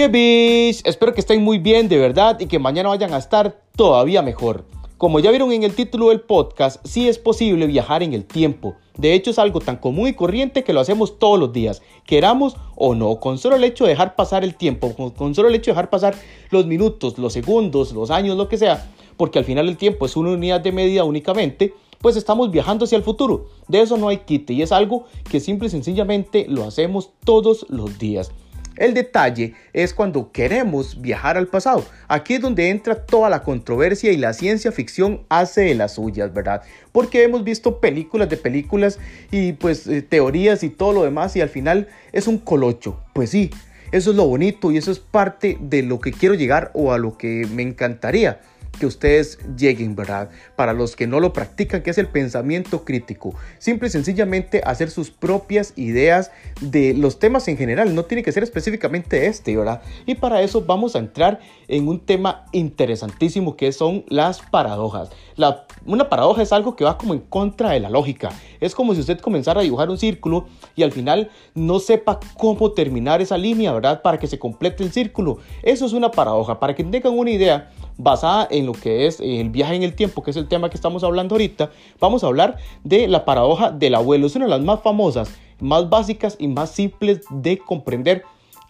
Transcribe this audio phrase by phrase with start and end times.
[0.00, 0.70] ¡Qué!
[0.70, 4.64] Espero que estén muy bien de verdad y que mañana vayan a estar todavía mejor.
[4.96, 8.76] Como ya vieron en el título del podcast, sí es posible viajar en el tiempo.
[8.96, 12.56] De hecho es algo tan común y corriente que lo hacemos todos los días, queramos
[12.76, 15.70] o no, con solo el hecho de dejar pasar el tiempo, con solo el hecho
[15.70, 16.14] de dejar pasar
[16.48, 20.16] los minutos, los segundos, los años, lo que sea, porque al final el tiempo es
[20.16, 23.48] una unidad de medida únicamente, pues estamos viajando hacia el futuro.
[23.68, 27.66] De eso no hay quite y es algo que simple y sencillamente lo hacemos todos
[27.68, 28.32] los días.
[28.80, 31.84] El detalle es cuando queremos viajar al pasado.
[32.08, 36.32] Aquí es donde entra toda la controversia y la ciencia ficción hace de las suyas,
[36.32, 36.62] ¿verdad?
[36.90, 38.98] Porque hemos visto películas de películas
[39.30, 42.98] y pues eh, teorías y todo lo demás y al final es un colocho.
[43.12, 43.50] Pues sí,
[43.92, 46.96] eso es lo bonito y eso es parte de lo que quiero llegar o a
[46.98, 48.40] lo que me encantaría
[48.78, 50.30] que ustedes lleguen, ¿verdad?
[50.56, 53.34] Para los que no lo practican, que es el pensamiento crítico.
[53.58, 56.30] Simple y sencillamente hacer sus propias ideas
[56.60, 57.94] de los temas en general.
[57.94, 59.82] No tiene que ser específicamente este, ¿verdad?
[60.06, 65.10] Y para eso vamos a entrar en un tema interesantísimo que son las paradojas.
[65.36, 68.30] La, una paradoja es algo que va como en contra de la lógica.
[68.60, 72.72] Es como si usted comenzara a dibujar un círculo y al final no sepa cómo
[72.72, 74.02] terminar esa línea, ¿verdad?
[74.02, 75.38] Para que se complete el círculo.
[75.62, 76.60] Eso es una paradoja.
[76.60, 77.70] Para que tengan una idea,
[78.02, 80.76] basada en lo que es el viaje en el tiempo, que es el tema que
[80.76, 84.26] estamos hablando ahorita, vamos a hablar de la paradoja del abuelo.
[84.26, 88.24] Es una de las más famosas, más básicas y más simples de comprender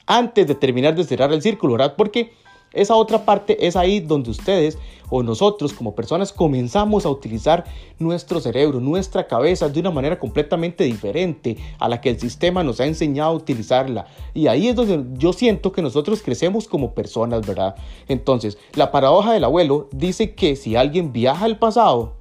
[0.07, 1.95] antes de terminar de cerrar el círculo, ¿verdad?
[1.97, 2.33] Porque
[2.73, 4.79] esa otra parte es ahí donde ustedes
[5.11, 7.65] o nosotros como personas comenzamos a utilizar
[7.99, 12.81] nuestro cerebro, nuestra cabeza de una manera completamente diferente a la que el sistema nos
[12.81, 14.07] ha enseñado a utilizarla.
[14.35, 17.75] Y ahí es donde yo siento que nosotros crecemos como personas, ¿verdad?
[18.07, 22.15] Entonces, la paradoja del abuelo dice que si alguien viaja al pasado,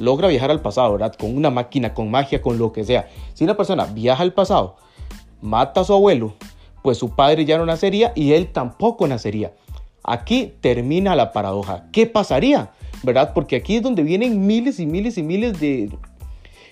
[0.00, 1.14] logra viajar al pasado, ¿verdad?
[1.14, 3.08] Con una máquina, con magia, con lo que sea.
[3.34, 4.74] Si una persona viaja al pasado,
[5.40, 6.34] mata a su abuelo,
[6.82, 9.52] pues su padre ya no nacería y él tampoco nacería.
[10.04, 11.86] Aquí termina la paradoja.
[11.90, 12.70] ¿Qué pasaría?
[13.02, 13.32] ¿Verdad?
[13.34, 15.90] Porque aquí es donde vienen miles y miles y miles de,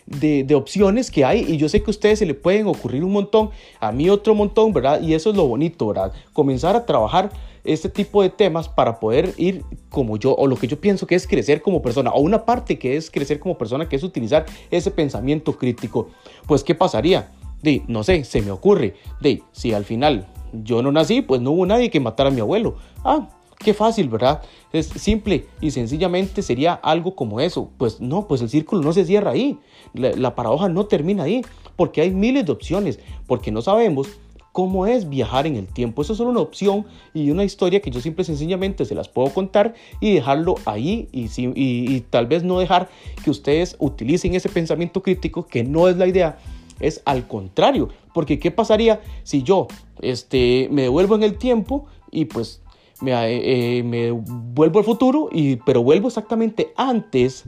[0.06, 3.12] de, opciones que hay y yo sé que a ustedes se le pueden ocurrir un
[3.12, 3.50] montón,
[3.80, 5.00] a mí otro montón, ¿verdad?
[5.00, 6.12] Y eso es lo bonito, ¿verdad?
[6.32, 7.30] Comenzar a trabajar
[7.64, 11.14] este tipo de temas para poder ir como yo o lo que yo pienso que
[11.14, 14.46] es crecer como persona o una parte que es crecer como persona que es utilizar
[14.70, 16.08] ese pensamiento crítico.
[16.46, 17.30] Pues ¿qué pasaría?
[17.62, 21.52] De, no sé, se me ocurre, de, si al final yo no nací, pues no
[21.52, 22.76] hubo nadie que matara a mi abuelo.
[23.04, 24.42] Ah, qué fácil, ¿verdad?
[24.72, 27.70] Es simple y sencillamente sería algo como eso.
[27.78, 29.58] Pues no, pues el círculo no se cierra ahí.
[29.94, 31.42] La, paradoja no termina ahí,
[31.76, 34.08] porque hay miles de opciones, porque no sabemos
[34.52, 36.02] cómo es viajar en el tiempo.
[36.02, 39.08] Eso es solo una opción y una historia que yo simple y sencillamente se las
[39.08, 42.88] puedo contar y dejarlo ahí y tal vez no dejar
[43.24, 46.38] que ustedes utilicen ese pensamiento crítico, que no es la idea,
[46.82, 49.68] es al contrario, porque ¿qué pasaría si yo
[50.00, 52.60] este, me devuelvo en el tiempo y pues
[53.00, 57.44] me, eh, eh, me vuelvo al futuro, y, pero vuelvo exactamente antes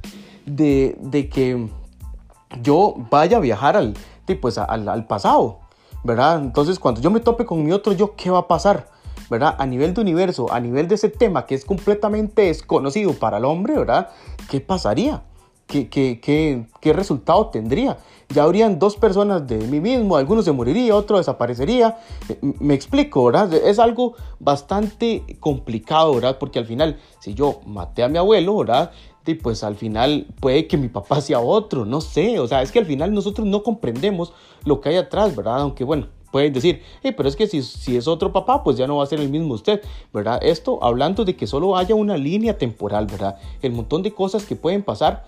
[0.46, 1.68] de, de que
[2.62, 3.94] yo vaya a viajar al,
[4.40, 5.60] pues, al, al, pasado,
[6.02, 6.40] ¿verdad?
[6.40, 8.92] Entonces, cuando yo me tope con mi otro yo, ¿qué va a pasar?
[9.30, 9.56] ¿verdad?
[9.58, 13.44] A nivel de universo, a nivel de ese tema que es completamente desconocido para el
[13.44, 14.10] hombre, ¿verdad?
[14.50, 15.22] ¿Qué pasaría?
[15.66, 17.98] ¿Qué, qué, qué, qué resultado tendría?
[18.28, 21.98] ya habrían dos personas de mí mismo, alguno se moriría, otro desaparecería.
[22.40, 23.52] Me explico, ¿verdad?
[23.54, 26.38] Es algo bastante complicado, ¿verdad?
[26.38, 28.90] Porque al final, si yo maté a mi abuelo, ¿verdad?
[29.26, 32.72] Y pues al final puede que mi papá sea otro, no sé, o sea, es
[32.72, 34.32] que al final nosotros no comprendemos
[34.64, 35.60] lo que hay atrás, ¿verdad?
[35.60, 36.82] Aunque bueno, pueden decir,
[37.16, 39.28] pero es que si, si, es otro papá, pues ya no va a ser el
[39.28, 39.80] mismo usted,
[40.12, 40.40] ¿verdad?
[40.42, 43.38] Esto hablando de que solo haya una línea temporal, ¿verdad?
[43.62, 45.24] El montón de cosas que pueden pasar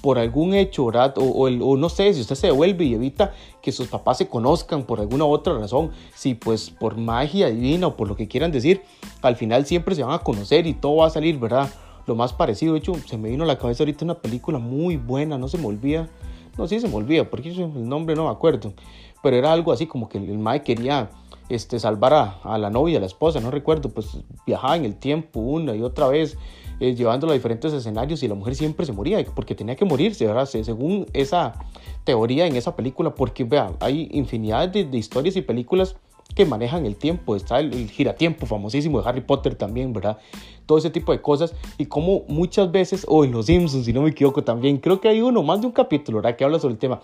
[0.00, 0.84] por algún hecho.
[0.84, 4.84] O, o, no sé, si usted se devuelve y evita que sus papás se conozcan
[4.84, 8.82] por alguna otra razón, si pues por magia divina o por lo que quieran decir,
[9.22, 11.70] al final siempre se van a conocer y todo va a salir, ¿verdad?
[12.06, 14.98] Lo más parecido, de hecho, se me vino a la cabeza ahorita una película muy
[14.98, 16.10] buena, no se me olvida,
[16.58, 18.74] no, sí se me olvida, porque el nombre no me acuerdo,
[19.24, 21.10] pero era algo así como que el, Mae quería
[21.48, 24.94] este, salvar a, a la novia, a la esposa, no recuerdo, pues viajaba en el
[24.94, 26.38] tiempo una y otra vez
[26.80, 30.26] eh, llevándolo a diferentes escenarios y la mujer siempre se moría porque tenía que morirse,
[30.26, 30.46] ¿verdad?
[30.46, 31.54] Según esa
[32.02, 35.96] teoría en esa película, porque vean, hay infinidad de, historias y películas
[36.34, 37.36] que manejan el tiempo.
[37.36, 40.18] Está el, el, giratiempo famosísimo de Harry Potter también, ¿verdad?
[40.66, 41.54] Todo ese tipo de cosas.
[41.78, 45.08] Y como muchas veces, o en Los Simpsons, si no me equivoco también, creo que
[45.08, 46.36] hay uno, más de un capítulo, ¿verdad?
[46.36, 47.00] Que habla sobre el tema,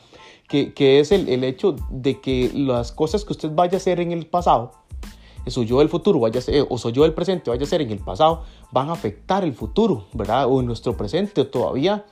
[0.50, 4.00] que, que es el, el hecho de que las cosas que usted vaya a hacer
[4.00, 4.72] en el pasado,
[5.46, 7.80] su yo del futuro vaya a ser, o soy yo del presente vaya a ser
[7.80, 8.42] en el pasado,
[8.72, 10.46] van a afectar el futuro, ¿verdad?
[10.48, 12.04] O en nuestro presente todavía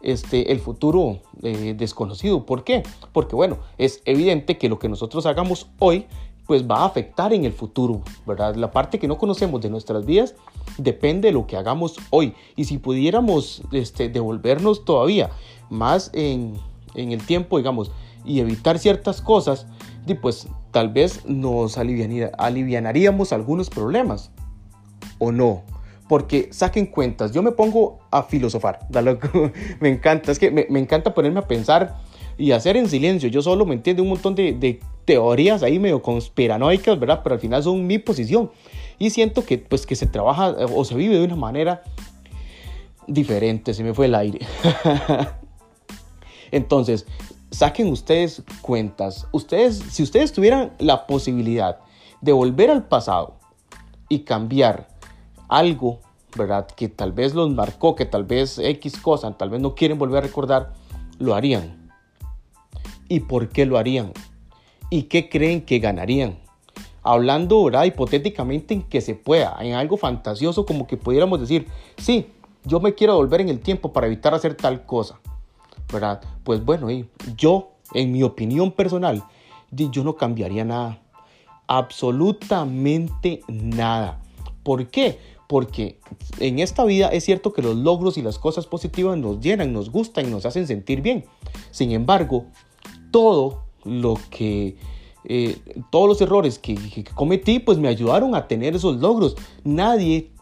[0.00, 2.46] este, el futuro eh, desconocido.
[2.46, 2.82] ¿Por qué?
[3.12, 6.06] Porque bueno, es evidente que lo que nosotros hagamos hoy
[6.46, 8.54] pues va a afectar en el futuro, ¿verdad?
[8.54, 10.34] La parte que no conocemos de nuestras vidas
[10.78, 12.34] depende de lo que hagamos hoy.
[12.56, 15.30] Y si pudiéramos este, devolvernos todavía
[15.68, 16.54] más en,
[16.98, 17.90] el tiempo, digamos,
[18.24, 19.66] y evitar ciertas cosas,
[20.14, 24.30] pues tal vez nos alivianaríamos algunos problemas.
[25.18, 25.62] ¿O no?
[26.08, 28.80] Porque saquen cuentas, yo me pongo a filosofar,
[29.80, 31.96] me encanta, es que me, me encanta ponerme a pensar
[32.38, 33.28] y hacer en silencio.
[33.28, 37.20] Yo solo me entiendo un montón de, teorías ahí medio conspiranoicas, ¿verdad?
[37.22, 38.50] Pero al final son mi posición.
[38.98, 41.82] Y siento que, pues, que se trabaja eh, o se vive de una manera
[43.06, 43.74] diferente.
[43.74, 44.40] Se me fue el aire.
[46.50, 47.06] Entonces,
[47.50, 49.26] saquen ustedes cuentas.
[49.32, 51.78] Ustedes, si ustedes tuvieran la posibilidad
[52.20, 53.36] de volver al pasado
[54.08, 54.88] y cambiar
[55.48, 56.00] algo,
[56.36, 56.66] ¿verdad?
[56.66, 60.18] Que tal vez los marcó, que tal vez X cosa, tal vez no quieren volver
[60.18, 60.72] a recordar,
[61.18, 61.90] lo harían
[63.08, 64.12] y por qué lo harían
[64.90, 66.38] y qué creen que ganarían.
[67.02, 67.84] Hablando ¿verdad?
[67.84, 71.66] hipotéticamente en que se pueda, en algo fantasioso como que pudiéramos decir,
[71.96, 72.26] sí,
[72.64, 75.20] yo me quiero volver en el tiempo para evitar hacer tal cosa.
[76.44, 76.88] Pues bueno,
[77.36, 79.24] yo, en mi opinión personal,
[79.70, 81.00] yo no cambiaría nada.
[81.66, 84.20] Absolutamente nada.
[84.62, 85.18] ¿Por qué?
[85.46, 85.98] Porque
[86.40, 89.90] en esta vida es cierto que los logros y las cosas positivas nos llenan, nos
[89.90, 91.24] gustan y nos hacen sentir bien.
[91.70, 92.46] Sin embargo,
[93.10, 94.76] todo lo que,
[95.24, 95.56] eh,
[95.90, 99.36] todos los errores que, cometí, pues me ayudaron a tener esos logros.
[99.64, 100.32] Nadie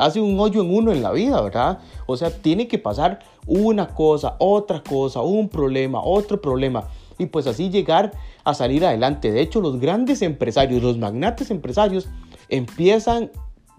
[0.00, 1.78] hace un hoyo en uno en la vida, ¿verdad?
[2.06, 6.88] O sea, tiene que pasar una cosa, otra cosa, un problema, otro problema.
[7.18, 8.12] Y pues así llegar
[8.42, 9.30] a salir adelante.
[9.30, 12.08] De hecho, los grandes empresarios, los magnates empresarios,
[12.48, 13.30] empiezan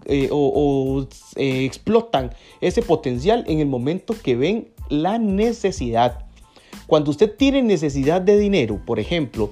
[0.06, 1.06] eh, o,
[1.36, 2.30] eh, explotan
[2.60, 6.26] ese potencial en el momento que ven la necesidad.
[6.86, 9.50] Cuando usted tiene necesidad de dinero, por ejemplo,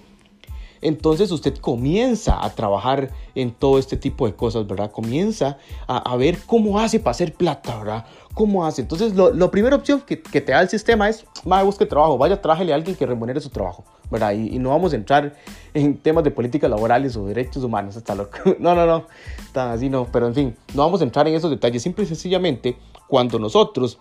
[0.84, 4.90] entonces usted comienza a trabajar en todo este tipo de cosas, ¿verdad?
[4.92, 5.56] Comienza
[5.88, 8.04] a, ver cómo hace para hacer plata, ¿verdad?
[8.34, 8.82] ¿Cómo hace?
[8.82, 12.72] Entonces, la primera opción que, te da el sistema es, vaya, busque trabajo, vaya, trájele
[12.72, 14.32] a alguien que remunere su trabajo, ¿verdad?
[14.32, 15.34] Y, no vamos a entrar
[15.72, 18.38] en temas de políticas laborales o derechos humanos, está loco.
[18.58, 19.06] No, no, no,
[19.52, 21.82] tan así no, pero en fin, no vamos a entrar en esos detalles.
[21.82, 22.76] Simple y sencillamente,
[23.08, 23.98] cuando nosotros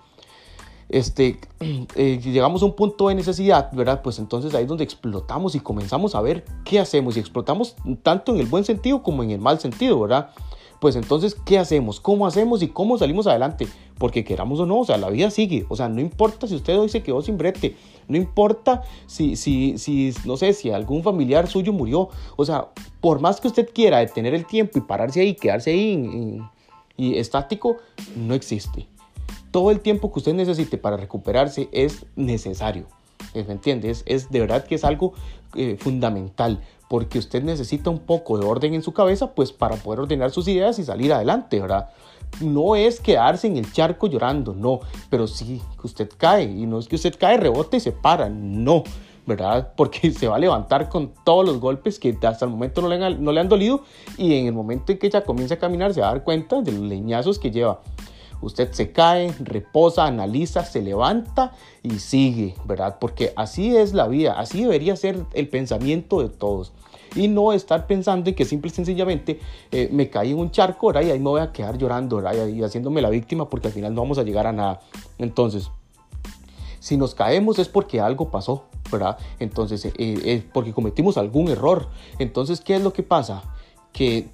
[0.90, 1.40] este,
[1.96, 4.02] eh, llegamos a un punto de necesidad, ¿verdad?
[4.02, 8.34] Pues entonces ahí es donde explotamos y comenzamos a ver qué hacemos y explotamos tanto
[8.34, 10.30] en el buen sentido como en el mal sentido, ¿verdad?
[10.80, 12.02] Pues entonces, ¿qué hacemos?
[12.02, 13.70] ¿Cómo hacemos y cómo salimos adelante?
[13.98, 16.78] Porque queramos o no, o sea, la vida sigue, o sea, no importa si usted
[16.78, 17.78] hoy se quedó sin brete,
[18.10, 22.68] no importa si, si, si, no sé, si algún familiar suyo murió, o sea,
[23.00, 26.42] por más que usted quiera detener el tiempo y pararse ahí, quedarse ahí
[26.98, 27.78] y estático,
[28.18, 28.88] no existe
[29.54, 32.88] todo el tiempo que usted necesite para recuperarse es necesario.
[33.36, 33.96] ¿Me entiende?
[34.06, 35.14] Es, de verdad que es algo
[35.56, 36.60] eh, fundamental
[36.90, 40.48] porque usted necesita un poco de orden en su cabeza pues para poder ordenar sus
[40.48, 41.90] ideas y salir adelante, ¿verdad?
[42.42, 44.80] No es quedarse en el charco llorando, no,
[45.12, 48.30] pero sí que usted cae y no es que usted cae, rebota y se para,
[48.30, 48.84] no.
[49.28, 49.72] ¿verdad?
[49.78, 53.04] Porque se va a levantar con todos los golpes que hasta el momento no le,
[53.06, 53.84] han, no le han dolido
[54.18, 56.60] y en el momento en que ya comience a caminar se va a dar cuenta
[56.62, 57.82] de los leñazos que lleva.
[58.44, 62.98] Usted se cae, reposa, analiza, se levanta y sigue, ¿verdad?
[63.00, 66.74] Porque así es la vida, así debería ser el pensamiento de todos.
[67.16, 69.40] Y no estar pensando en que simple y sencillamente
[69.72, 71.04] eh, me caí en un charco, ¿verdad?
[71.04, 72.48] Y ahí me voy a quedar llorando, ¿verdad?
[72.48, 74.82] Y haciéndome la víctima porque al final no vamos a llegar a nada.
[75.20, 75.70] Entonces,
[76.80, 79.18] si nos caemos es porque algo pasó, ¿verdad?
[79.40, 81.88] Entonces, eh, eh, porque cometimos algún error.
[82.20, 83.44] Entonces, ¿qué es lo que pasa?
[83.94, 84.28] Que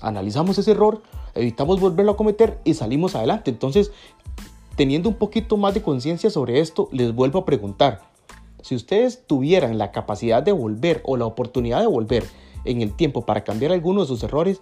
[0.00, 1.02] analizamos ese error,
[1.34, 3.50] evitamos volverlo a cometer y salimos adelante.
[3.50, 3.92] Entonces,
[4.76, 8.02] teniendo un poquito más de conciencia sobre esto, les vuelvo a preguntar,
[8.62, 12.24] si ustedes tuvieran la capacidad de volver o la oportunidad de volver
[12.64, 14.60] en el tiempo para cambiar algunos de sus errores,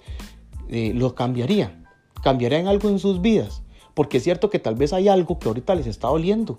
[0.68, 1.86] eh, lo cambiarían.
[2.22, 3.62] ¿Cambiarían algo en sus vidas?
[3.94, 6.58] Porque es cierto que tal vez hay algo que ahorita les está doliendo.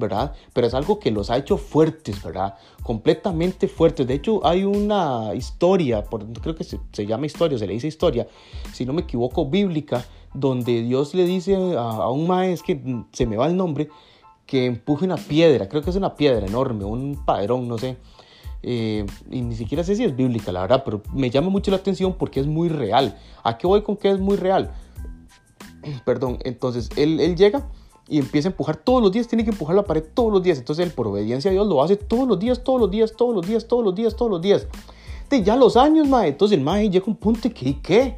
[0.00, 0.32] ¿Verdad?
[0.52, 2.56] Pero es algo que los ha hecho fuertes, ¿verdad?
[2.82, 4.06] Completamente fuertes.
[4.06, 8.26] De hecho, hay una historia, por, creo que se, llama historia, se le dice historia,
[8.72, 10.04] si no me equivoco, bíblica,
[10.34, 13.88] donde Dios le dice a, un maestro, que se me va el nombre,
[14.46, 17.96] que empuje una piedra, creo que es una piedra enorme, un padrón, no sé.
[18.62, 21.76] Eh, y ni siquiera sé si es bíblica, la verdad, pero me llama mucho la
[21.78, 23.16] atención porque es muy real.
[23.44, 24.72] ¿A qué voy con que es muy real?
[26.04, 27.68] Perdón, entonces él, él llega
[28.10, 30.58] y empieza a empujar todos los días, tiene que empujar la pared todos los días.
[30.58, 33.34] Entonces él por obediencia a Dios lo hace todos los días, todos los días, todos
[33.34, 34.66] los días, todos los días, todos los días.
[35.30, 36.28] De ya los años, mae.
[36.28, 38.16] Entonces el mae llega a un punto que, ¿qué?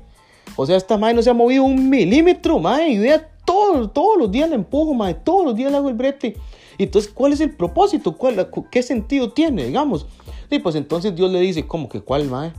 [0.57, 2.91] O sea, esta mae no se ha movido un milímetro, mae.
[2.91, 5.15] Y vea, todos, todos los días le empujo, mae.
[5.15, 6.37] Todos los días le hago el brete.
[6.79, 8.17] Y entonces, ¿cuál es el propósito?
[8.17, 10.07] ¿Cuál, ¿Qué sentido tiene, digamos?
[10.51, 12.53] Y pues entonces Dios le dice, ¿cómo que cuál, mae?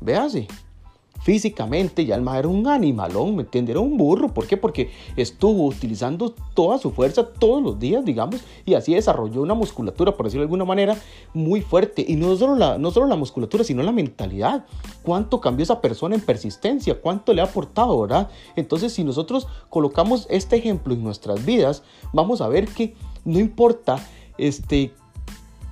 [0.00, 0.48] véase,
[1.22, 3.74] físicamente ya el era un animalón, ¿me entiendes?
[3.74, 4.32] Era un burro.
[4.32, 4.56] ¿Por qué?
[4.56, 10.16] Porque estuvo utilizando toda su fuerza todos los días, digamos, y así desarrolló una musculatura,
[10.16, 10.96] por decirlo de alguna manera,
[11.34, 12.04] muy fuerte.
[12.06, 14.64] Y no solo la, no solo la musculatura, sino la mentalidad.
[15.02, 17.00] ¿Cuánto cambió esa persona en persistencia?
[17.00, 18.28] ¿Cuánto le ha aportado, verdad?
[18.56, 23.98] Entonces, si nosotros colocamos este ejemplo en nuestras vidas, vamos a ver que no importa
[24.38, 24.92] este,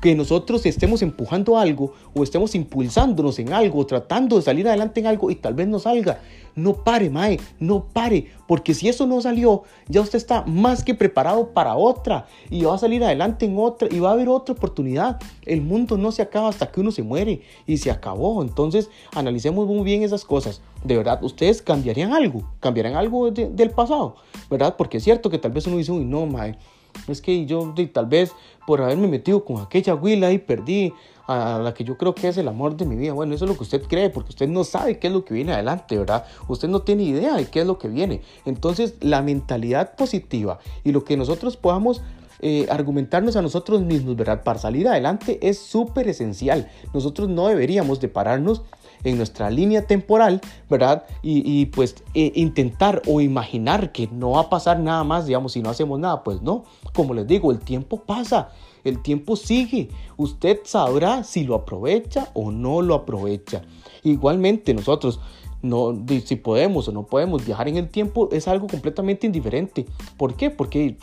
[0.00, 5.06] que nosotros estemos empujando algo o estemos impulsándonos en algo, tratando de salir adelante en
[5.06, 6.20] algo y tal vez no salga.
[6.54, 10.92] No pare, Mae, no pare, porque si eso no salió, ya usted está más que
[10.94, 14.54] preparado para otra y va a salir adelante en otra y va a haber otra
[14.54, 15.20] oportunidad.
[15.46, 18.42] El mundo no se acaba hasta que uno se muere y se acabó.
[18.42, 20.60] Entonces, analicemos muy bien esas cosas.
[20.82, 24.16] De verdad, ustedes cambiarían algo, cambiarían algo del pasado,
[24.50, 24.74] ¿verdad?
[24.76, 26.58] Porque es cierto que tal vez uno dice, uy, no, Mae
[27.06, 28.32] es que yo tal vez
[28.66, 30.92] por haberme metido con aquella huila y perdí
[31.26, 33.12] a la que yo creo que es el amor de mi vida.
[33.12, 35.34] Bueno, eso es lo que usted cree, porque usted no sabe qué es lo que
[35.34, 36.24] viene adelante, ¿verdad?
[36.48, 38.22] Usted no tiene idea de qué es lo que viene.
[38.46, 42.00] Entonces, la mentalidad positiva y lo que nosotros podamos
[42.40, 44.42] eh, argumentarnos a nosotros mismos, ¿verdad?
[44.44, 46.70] Para salir adelante es súper esencial.
[46.94, 48.62] Nosotros no deberíamos de pararnos
[49.04, 51.04] en nuestra línea temporal, ¿verdad?
[51.22, 55.62] Y, pues e, intentar o imaginar que no va a pasar nada más, digamos, si
[55.62, 56.64] no hacemos nada, pues no.
[56.94, 58.50] Como les digo, el tiempo pasa,
[58.84, 59.88] el tiempo sigue.
[60.16, 63.62] Usted sabrá si lo aprovecha o no lo aprovecha.
[64.02, 65.20] Igualmente nosotros
[65.62, 69.86] no, si podemos o no podemos viajar en el tiempo es algo completamente indiferente.
[70.16, 70.50] ¿Por qué?
[70.50, 70.96] Porque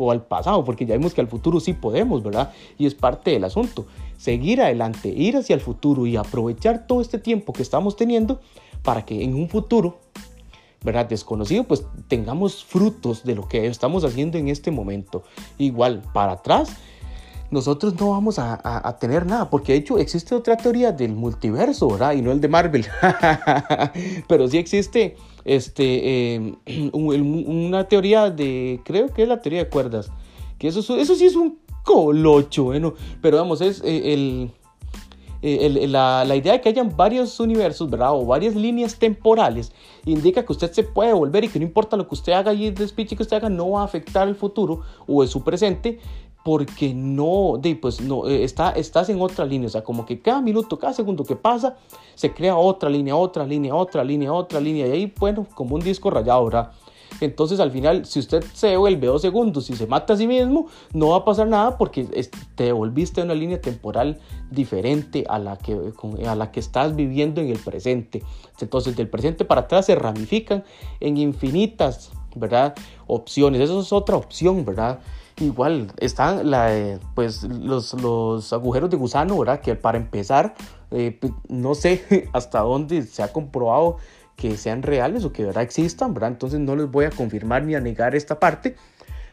[0.00, 2.52] o al pasado, porque ya vimos que al futuro sí podemos, ¿verdad?
[2.78, 3.84] Y es parte del asunto.
[4.16, 8.40] Seguir adelante, ir hacia el futuro y aprovechar todo este tiempo que estamos teniendo
[8.82, 9.98] para que en un futuro,
[10.82, 11.06] ¿verdad?
[11.06, 15.22] Desconocido, pues tengamos frutos de lo que estamos haciendo en este momento.
[15.58, 16.70] Igual, para atrás,
[17.50, 22.12] nosotros no vamos a, tener nada, porque de hecho existe otra teoría del multiverso, ¿verdad?
[22.12, 22.86] Y no el de Marvel,
[24.28, 26.56] pero sí existe este, em,
[26.92, 30.10] una teoría de, creo que es la teoría de cuerdas,
[30.58, 34.52] que eso, eso sí es un colocho, bueno, pero vamos, es eh, el,
[35.42, 38.12] eh, la, la, idea de que hayan varios universos, ¿verdad?
[38.12, 39.72] O varias líneas temporales,
[40.04, 42.66] indica que usted se puede volver y que no importa lo que usted haga y
[42.66, 45.98] el despiche que usted haga, no va a afectar el futuro o su presente,
[46.44, 50.20] porque no, de, pues no, eh, está, estás en otra línea, o sea, como que
[50.20, 51.76] cada minuto, cada segundo que pasa,
[52.14, 55.82] se crea otra línea, otra línea, otra línea, otra línea, y ahí, bueno, como un
[55.82, 56.72] disco rayado, ¿verdad?
[57.20, 60.68] Entonces al final, si usted se vuelve dos segundos y se mata a sí mismo,
[60.92, 62.06] no va a pasar nada porque
[62.54, 64.18] te volviste a una línea temporal
[64.50, 65.92] diferente a la, que,
[66.26, 68.22] a la que estás viviendo en el presente.
[68.60, 70.64] Entonces del presente para atrás se ramifican
[71.00, 72.74] en infinitas, ¿verdad?
[73.06, 73.60] Opciones.
[73.60, 75.00] Eso es otra opción, ¿verdad?
[75.40, 79.60] Igual están la, pues, los, los, agujeros de gusano, ¿verdad?
[79.60, 80.54] Que para empezar,
[80.90, 83.96] eh, pues, no sé hasta dónde se ha comprobado
[84.36, 86.30] que sean reales o que de existan, ¿verdad?
[86.32, 88.76] Entonces no les voy a confirmar ni a negar esta parte,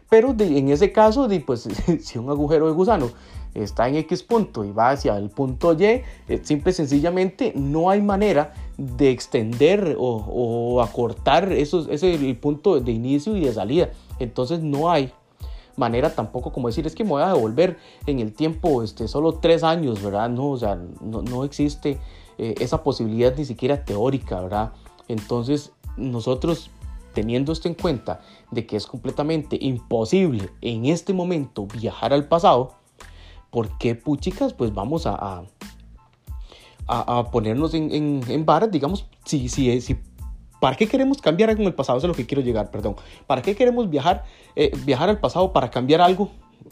[0.10, 1.68] pero en ese caso, de, pues
[2.02, 3.10] si un agujero de gusano
[3.54, 6.04] está en X punto y va hacia el punto Y, eh,
[6.44, 12.80] simple y sencillamente no hay manera de extender o, o acortar esos, ese el punto
[12.80, 13.90] de inicio y de salida.
[14.20, 15.12] Entonces no hay
[15.78, 19.34] manera tampoco como decir es que me voy a devolver en el tiempo este, solo
[19.34, 20.30] tres años, ¿verdad?
[20.30, 22.00] No, o sea, no, no existe
[22.38, 24.74] eh, esa posibilidad ni siquiera teórica, ¿verdad?
[25.08, 26.70] Entonces nosotros
[27.14, 32.74] teniendo esto en cuenta de que es completamente imposible en este momento viajar al pasado,
[33.50, 34.54] ¿por qué puchicas?
[34.54, 35.44] Pues vamos a, a,
[36.88, 39.98] a ponernos en, en, en digamos, si, si, si
[40.60, 41.98] ¿Para qué queremos cambiar algo en el pasado?
[41.98, 42.96] Eso es lo que quiero llegar, perdón.
[43.28, 46.32] ¿Para qué queremos viajar, eh, viajar al pasado para cambiar algo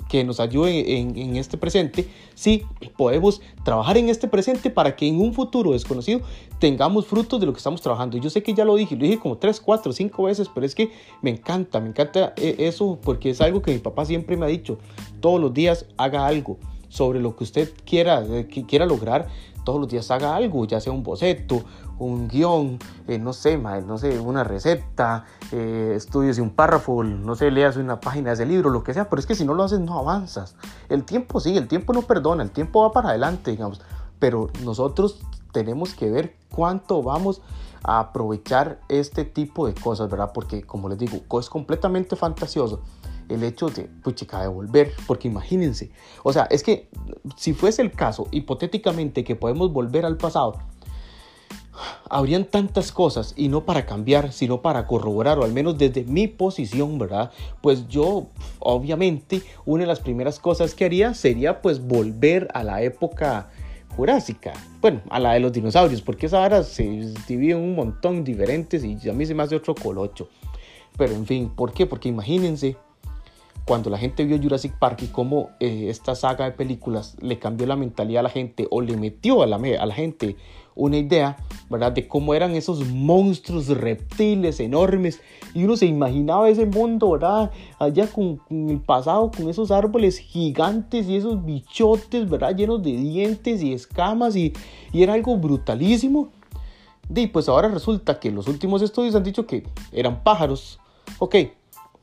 [0.09, 2.07] que nos ayude en, este presente?
[2.33, 2.63] Sí,
[2.97, 6.21] podemos trabajar en este presente para que en un futuro desconocido
[6.59, 8.17] tengamos frutos de lo que estamos trabajando.
[8.17, 10.73] Yo sé que ya lo dije, lo dije como 3, 4, 5 veces, pero es
[10.73, 14.45] que me encanta, me encanta eh, eso porque es algo que mi papá siempre me
[14.45, 14.79] ha dicho.
[15.19, 16.57] Todos los días haga algo
[16.89, 19.27] sobre lo que usted quiera, eh, quiera lograr
[19.65, 21.63] todos los días haga algo, ya sea un boceto,
[21.97, 27.51] un guion, eh, no sé, no sé, una receta, eh, estudies un párrafo, no sé,
[27.51, 29.63] leas una página de ese libro, lo que sea, pero es que si no lo
[29.63, 30.55] haces no avanzas.
[30.89, 33.81] El tiempo sí, el tiempo no perdona, el tiempo va para adelante, digamos,
[34.19, 35.21] pero nosotros
[35.51, 37.41] tenemos que ver cuánto vamos
[37.83, 40.31] a aprovechar este tipo de cosas, ¿verdad?
[40.33, 42.81] Porque como les digo, es completamente fantasioso
[43.29, 45.91] el hecho de, puchica, de volver, porque imagínense,
[46.23, 46.89] o sea, es que
[47.35, 50.59] si fuese el caso, hipotéticamente, que podemos volver al pasado,
[52.09, 56.27] habrían tantas cosas y no para cambiar, sino para corroborar, o al menos desde mi
[56.27, 57.31] posición, ¿verdad?
[57.61, 58.27] Pues yo,
[58.59, 63.49] obviamente, una de las primeras cosas que haría sería pues volver a la época
[63.95, 64.53] jurásica.
[64.81, 69.09] Bueno, a la de los dinosaurios, porque esa ahora se divide un montón diferentes y
[69.09, 70.29] a mí se me hace otro colocho.
[70.97, 71.85] Pero en fin, ¿por qué?
[71.85, 72.77] Porque imagínense
[73.65, 77.65] cuando la gente vio Jurassic Park y cómo eh, esta saga de películas le cambió
[77.65, 80.37] la mentalidad a la gente o le metió a la, a la gente
[80.75, 81.37] una idea,
[81.69, 81.93] ¿verdad?
[81.93, 85.21] De cómo eran esos monstruos reptiles enormes
[85.53, 87.49] y uno se imaginaba ese mundo, ¿verdad?
[87.79, 92.55] Allá con, el pasado, con esos árboles gigantes y esos bichotes, ¿verdad?
[92.55, 94.53] Llenos de dientes y escamas y,
[94.91, 96.29] y era algo brutalísimo.
[97.13, 100.79] Y pues ahora resulta que los últimos estudios han dicho que eran pájaros.
[101.19, 101.35] Ok,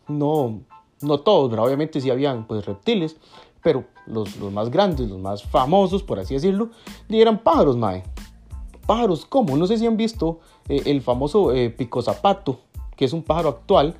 [0.08, 0.62] no,
[1.02, 3.16] no todos, obviamente sí habían pues reptiles,
[3.62, 6.70] pero los, los más grandes, los más famosos, por así decirlo,
[7.08, 8.02] eran pájaros, mae.
[8.86, 9.56] Pájaros, ¿cómo?
[9.56, 12.58] No sé si han visto eh, el famoso eh, pico zapato,
[12.96, 13.94] que es un pájaro actual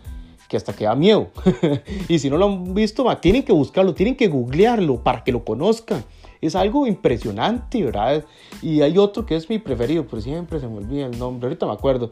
[0.48, 1.28] que hasta que da miedo.
[2.08, 5.32] y si no lo han visto, mae, tienen que buscarlo, tienen que googlearlo para que
[5.32, 6.04] lo conozcan.
[6.40, 8.24] Es algo impresionante, ¿verdad?
[8.60, 11.66] Y hay otro que es mi preferido, pero siempre se me olvida el nombre, ahorita
[11.66, 12.10] me acuerdo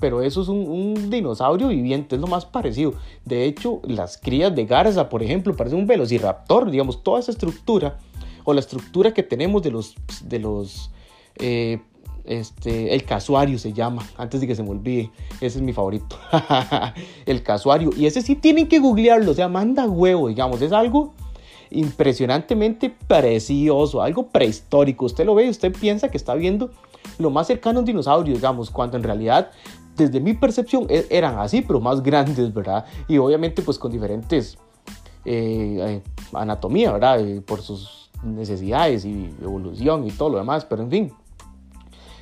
[0.00, 2.94] pero eso es un, dinosaurio viviente, es lo más parecido.
[3.24, 7.98] De hecho, las crías de garza, por ejemplo, parece un velociraptor, digamos, toda esa estructura,
[8.44, 10.90] o la estructura que tenemos de los, de los
[11.36, 11.80] eh,
[12.24, 15.10] este, el casuario se llama, antes de que se me olvide,
[15.40, 16.16] ese es mi favorito,
[17.26, 21.12] el casuario, y ese sí tienen que googlearlo, o sea, manda huevo, digamos, es algo
[21.70, 26.70] impresionantemente precioso, algo prehistórico, usted lo ve y usted piensa que está viendo
[27.18, 29.50] lo más cercano a un dinosaurio, digamos, cuando en realidad
[29.96, 32.84] desde mi percepción e-, eran así, pero más grandes, ¿verdad?
[33.08, 34.58] Y obviamente pues con diferentes
[35.24, 37.20] eh, eh, anatomía, ¿verdad?
[37.46, 41.12] Por sus necesidades y evolución y todo lo demás, pero en fin.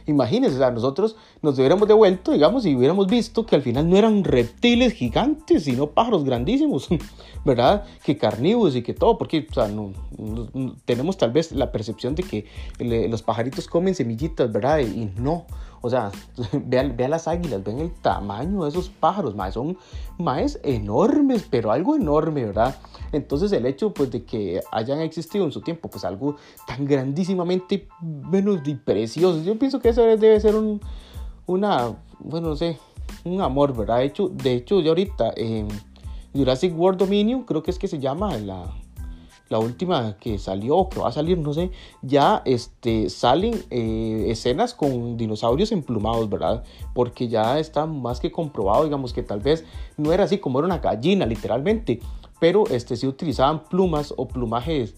[0.07, 4.23] Imagínense, sea, nosotros nos hubiéramos devuelto, digamos, y hubiéramos visto que al final no eran
[4.23, 6.89] reptiles gigantes, sino pájaros grandísimos,
[7.45, 7.85] ¿verdad?
[8.05, 9.93] Que carnívoros y que todo, porque o sea, no,
[10.85, 12.47] tenemos tal vez la percepción de que
[13.09, 14.79] los pajaritos comen semillitas, ¿verdad?
[14.79, 15.47] Y, no,
[15.81, 16.13] o sea,
[16.53, 19.77] vean, las águilas, ven el tamaño de esos pájaros, más son
[20.19, 22.77] más enormes, pero algo enorme, ¿verdad?
[23.11, 26.37] Entonces el hecho pues de que hayan existido en su tiempo pues algo
[26.69, 30.81] tan grandísimamente menos y precioso, yo pienso que eso debe ser un,
[31.47, 32.79] una, bueno, no sé,
[33.25, 33.99] un amor, ¿verdad?
[33.99, 35.69] De hecho, de hecho yo ahorita en
[36.35, 38.73] Jurassic World Dominion, creo que es que se llama la,
[39.49, 44.75] la última que salió, que va a salir, no sé, ya este, salen eh, escenas
[44.75, 46.65] con dinosaurios emplumados, ¿verdad?
[46.95, 49.65] Porque ya está más que comprobado, digamos que tal vez
[49.97, 52.01] no era así como era una gallina, literalmente,
[52.41, 54.95] pero este, sí utilizaban plumas o plumajes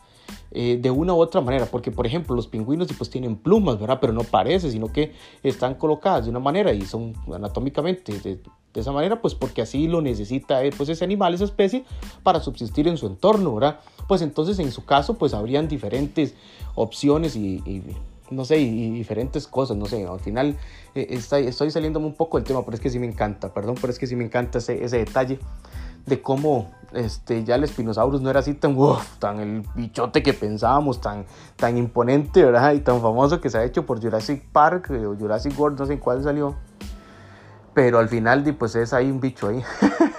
[0.56, 3.98] eh, de una u otra manera, porque por ejemplo los pingüinos pues tienen plumas, ¿verdad?
[4.00, 5.12] Pero no parece, sino que
[5.42, 8.40] están colocadas de una manera y son anatómicamente de,
[8.72, 11.84] esa manera, pues porque así lo necesita eh, pues ese animal, esa especie,
[12.22, 13.80] para subsistir en su entorno, ¿verdad?
[14.06, 16.34] Pues entonces en su caso pues habrían diferentes
[16.76, 17.82] opciones y,
[18.30, 20.56] no sé, y, diferentes cosas, no sé, al final
[20.94, 23.74] eh, estoy, estoy saliéndome un poco del tema, pero es que sí me encanta, perdón,
[23.80, 25.40] pero es que sí me encanta ese detalle
[26.06, 28.76] de cómo este, ya el Spinosaurus no era así tan,
[29.18, 32.72] tan el bichote que pensábamos, tan, tan imponente, ¿verdad?
[32.72, 35.86] Y tan famoso que se ha hecho por Jurassic Park eh, o Jurassic World, no
[35.86, 36.54] sé en cuál salió.
[37.74, 39.60] Pero al final, pues es ahí un bicho ahí.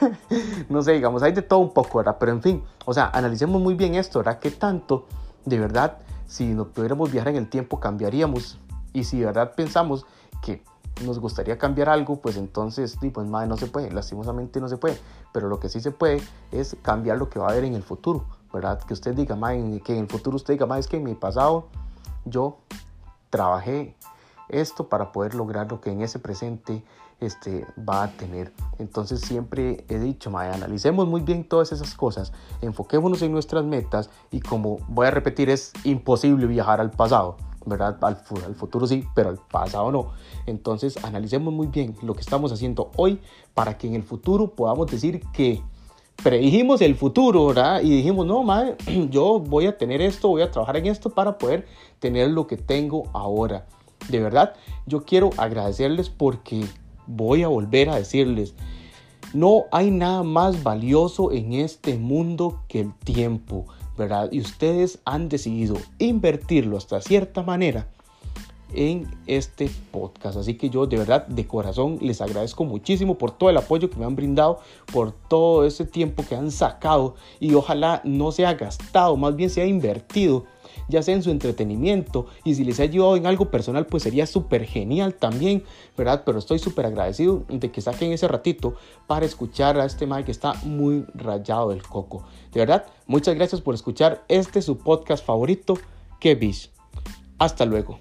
[0.69, 2.17] no sé, digamos, hay de todo un poco, ¿verdad?
[2.19, 4.39] Pero en fin, o sea, analicemos muy bien esto, ¿verdad?
[4.39, 5.06] ¿Qué tanto,
[5.45, 8.60] de verdad, si no pudiéramos viajar en el tiempo, cambiaríamos?
[8.91, 10.06] Y si de verdad pensamos
[10.41, 10.63] que
[11.03, 14.97] nos gustaría cambiar algo, pues entonces, pues madre, no se puede, lastimosamente no se puede.
[15.34, 17.84] Pero lo que sí se puede es cambiar lo que va a haber en el
[17.84, 18.79] futuro, ¿verdad?
[18.79, 21.15] Que usted diga, madre, que en el futuro usted diga, madre, es que en mi
[21.15, 21.67] pasado
[22.23, 22.58] yo
[23.29, 23.95] trabajé
[24.49, 26.84] esto para poder lograr lo que en ese presente
[27.19, 28.53] este, va a tener.
[28.79, 34.10] Entonces siempre he dicho, madre, analicemos muy bien todas esas cosas, enfoquémonos en nuestras metas
[34.31, 37.38] y como voy a repetir, es imposible viajar al pasado.
[37.65, 37.97] ¿Verdad?
[38.01, 38.15] Al,
[38.56, 40.12] futuro sí, pero al pasado no.
[40.45, 43.19] Entonces, analicemos muy bien lo que estamos haciendo hoy
[43.54, 45.62] para que en el futuro podamos decir que
[46.21, 47.82] predijimos el futuro, ¿verdad?
[47.82, 48.75] Y dijimos, no, madre,
[49.10, 51.67] yo voy a tener esto, voy a trabajar en esto para poder
[51.99, 53.65] tener lo que tengo ahora.
[54.10, 54.54] De verdad,
[54.86, 56.65] yo quiero agradecerles porque
[57.08, 58.54] voy a volver a decirles,
[59.34, 63.65] no hay nada más valioso en este mundo que el tiempo.
[64.31, 67.88] Y ustedes han decidido invertirlo hasta cierta manera
[68.73, 70.38] en este podcast.
[70.38, 73.97] Así que yo de verdad de corazón les agradezco muchísimo por todo el apoyo que
[73.97, 74.60] me han brindado,
[74.91, 79.65] por todo ese tiempo que han sacado y ojalá no sea gastado, más bien sea
[79.65, 80.45] invertido
[80.88, 84.26] ya sea en su entretenimiento y si les ha ayudado en algo personal, pues sería
[84.26, 85.64] súper genial también,
[85.98, 86.24] ¿verdad?
[86.26, 88.76] Pero estoy súper agradecido de que saquen ese ratito
[89.08, 92.26] para escuchar a este Mike que está muy rayado del coco.
[92.52, 95.78] De verdad, muchas gracias por escuchar este su podcast favorito,
[96.20, 96.54] Que
[97.38, 98.00] Hasta luego.